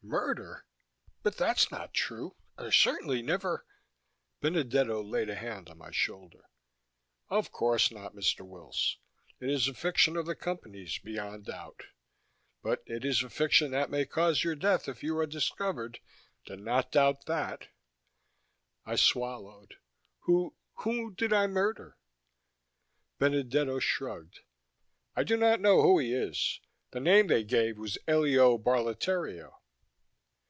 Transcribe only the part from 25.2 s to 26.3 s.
do not know who he